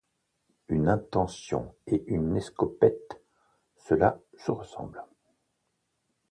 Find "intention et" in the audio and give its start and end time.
0.87-2.03